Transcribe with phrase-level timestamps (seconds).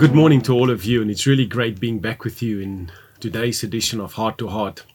[0.00, 2.90] good morning to all of you, and it's really great being back with you in
[3.20, 4.86] today's edition of Heart to Heart.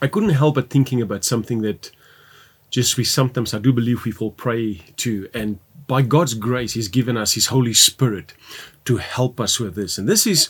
[0.00, 1.90] I couldn't help but thinking about something that
[2.70, 6.86] just we sometimes, I do believe, we fall prey to, and by God's grace, He's
[6.86, 8.34] given us His Holy Spirit
[8.84, 9.98] to help us with this.
[9.98, 10.48] And this is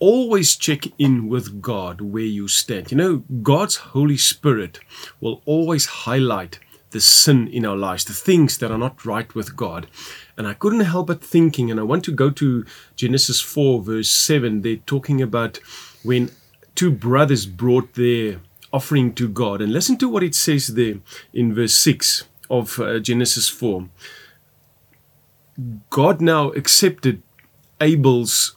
[0.00, 2.90] always check in with God where you stand.
[2.90, 4.80] You know, God's Holy Spirit
[5.20, 6.58] will always highlight
[6.94, 9.88] the sin in our lives, the things that are not right with God.
[10.38, 14.10] And I couldn't help but thinking, and I want to go to Genesis 4, verse
[14.10, 14.62] 7.
[14.62, 15.58] They're talking about
[16.04, 16.30] when
[16.76, 18.40] two brothers brought their
[18.72, 19.60] offering to God.
[19.60, 21.00] And listen to what it says there
[21.32, 23.88] in verse 6 of uh, Genesis 4.
[25.90, 27.22] God now accepted
[27.80, 28.56] Abel's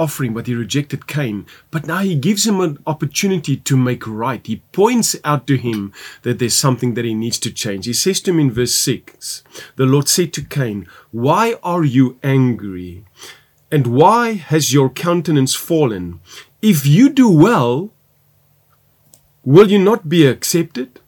[0.00, 1.46] offering, but he rejected Cain.
[1.70, 4.44] But now he gives him an opportunity to make right.
[4.46, 7.84] He points out to him that there's something that he needs to change.
[7.84, 9.44] He says to him in verse 6
[9.76, 13.04] The Lord said to Cain, Why are you angry?
[13.70, 16.20] And why has your countenance fallen?
[16.62, 17.90] If you do well,
[19.44, 21.00] will you not be accepted?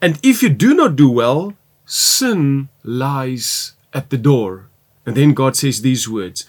[0.00, 4.70] And if you do not do well, sin lies at the door.
[5.04, 6.46] And then God says these words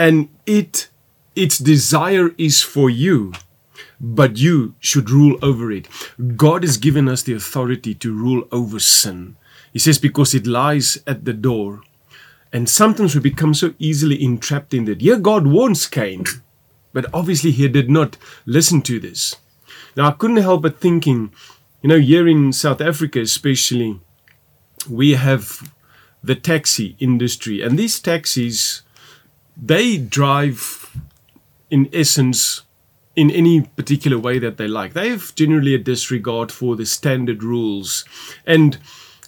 [0.00, 0.88] and it
[1.36, 3.32] its desire is for you
[4.00, 5.86] but you should rule over it.
[6.34, 9.36] God has given us the authority to rule over sin.
[9.74, 11.82] He says because it lies at the door.
[12.50, 15.02] And sometimes we become so easily entrapped in that.
[15.02, 16.24] Yeah god warns cain
[16.94, 19.36] but obviously he did not listen to this.
[19.96, 21.30] Now i couldn't help but thinking
[21.82, 24.00] you know here in south africa especially
[24.88, 25.44] we have
[26.22, 27.62] the taxi industry.
[27.62, 28.82] And these taxis
[29.56, 30.96] they drive
[31.70, 32.62] in essence
[33.16, 34.92] in any particular way that they like.
[34.92, 38.04] They have generally a disregard for the standard rules.
[38.46, 38.78] And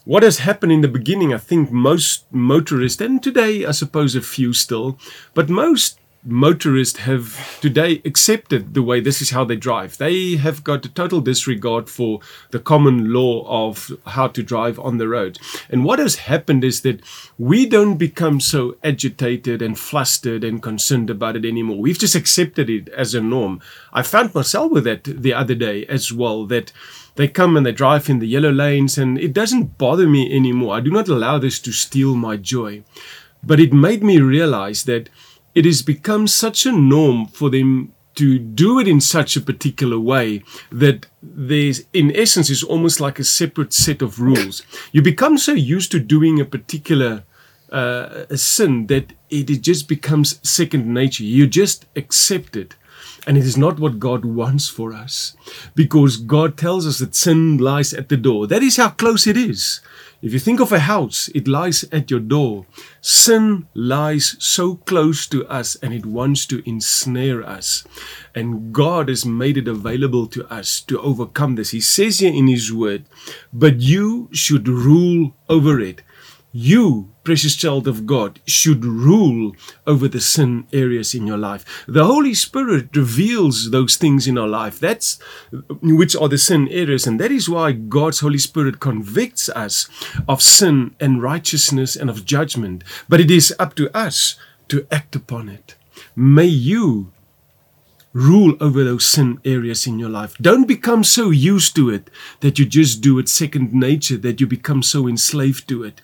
[0.05, 4.23] what has happened in the beginning, I think most motorists, and today I suppose a
[4.23, 4.99] few still,
[5.35, 9.99] but most motorists have today accepted the way this is how they drive.
[9.99, 14.99] They have got a total disregard for the common law of how to drive on
[14.99, 15.39] the road.
[15.69, 17.01] And what has happened is that
[17.39, 21.79] we don't become so agitated and flustered and concerned about it anymore.
[21.79, 23.61] We've just accepted it as a norm.
[23.93, 26.73] I found myself with that the other day as well, that
[27.17, 30.77] they come and they drive in the yellow lanes and it doesn't bother me anymore.
[30.77, 32.85] I do not allow this to steal my joy.
[33.45, 35.09] But it made me realize that
[35.55, 39.99] it has become such a norm for them to do it in such a particular
[39.99, 44.63] way that there's in essence is almost like a separate set of rules.
[44.93, 47.25] You become so used to doing a particular
[47.71, 51.25] uh, a sin that it just becomes second nature.
[51.25, 52.75] You just accept it
[53.27, 55.37] and it is not what God wants for us
[55.75, 59.37] because God tells us that sin lies at the door that is how close it
[59.37, 59.81] is
[60.23, 62.65] if you think of a house, it lies at your door.
[63.01, 67.83] Sin lies so close to us and it wants to ensnare us.
[68.33, 71.71] And God has made it available to us to overcome this.
[71.71, 73.05] He says here in His Word,
[73.53, 76.03] but you should rule over it.
[76.55, 81.65] You, precious child of God, should rule over the sin areas in your life.
[81.89, 84.79] The Holy Spirit reveals those things in our life.
[84.79, 85.19] That's
[85.81, 87.07] which are the sin areas.
[87.07, 89.89] And that is why God's Holy Spirit convicts us
[90.29, 92.85] of sin and righteousness and of judgment.
[93.09, 94.37] But it is up to us
[94.69, 95.77] to act upon it.
[96.15, 97.13] May you
[98.13, 100.37] rule over those sin areas in your life.
[100.39, 104.47] Don't become so used to it that you just do it second nature, that you
[104.47, 106.01] become so enslaved to it.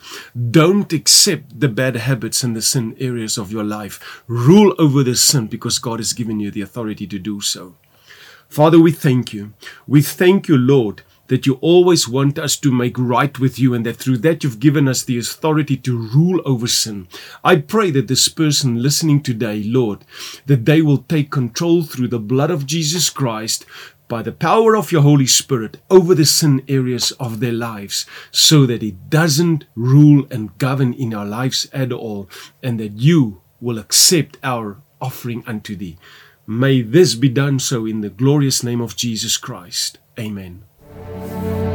[0.51, 4.23] Don't accept the bad habits and the sin areas of your life.
[4.27, 7.77] Rule over the sin because God has given you the authority to do so.
[8.49, 9.53] Father, we thank you.
[9.87, 13.87] We thank you, Lord, that you always want us to make right with you and
[13.87, 17.07] that through that you've given us the authority to rule over sin.
[17.45, 20.05] I pray that this person listening today, Lord,
[20.47, 23.65] that they will take control through the blood of Jesus Christ
[24.09, 28.65] by the power of your Holy Spirit over the sin areas of their lives so
[28.67, 32.29] that it doesn't rule and govern in our lives at all
[32.63, 35.99] and that you will accept our offering unto thee.
[36.47, 39.99] May this be done so in the glorious name of Jesus Christ.
[40.19, 40.65] Amen.